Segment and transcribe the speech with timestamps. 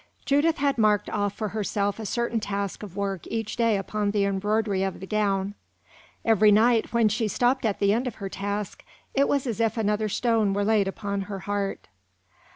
[0.25, 4.25] Judith had marked off for herself a certain task of work each day upon the
[4.25, 5.53] embroidery of the gown.
[6.25, 8.83] Every night, when she stopped at the end of her task,
[9.13, 11.87] it was as if another stone were laid upon her heart.